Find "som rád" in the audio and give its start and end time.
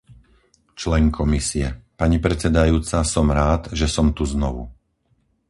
3.13-3.61